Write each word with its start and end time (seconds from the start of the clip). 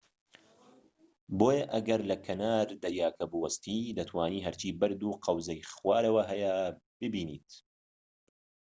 بۆیە 1.39 1.65
ئەگەر 1.73 2.01
لە 2.09 2.17
کەنار 2.25 2.67
دەریاکە 2.83 3.25
بوەستیت، 3.31 3.95
دەتوانیت 3.97 4.43
هەرچی 4.47 4.77
بەرد 4.79 5.01
و 5.03 5.19
قەوزەی 5.23 5.67
خوارەوە 5.73 6.23
هەیە 6.31 6.53
ببینیت‎ 6.99 7.51